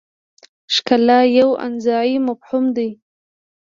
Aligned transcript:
ښکلا 0.73 1.19
یو 1.39 1.49
انتزاعي 1.65 2.15
مفهوم 2.27 2.65
دی. 2.75 2.89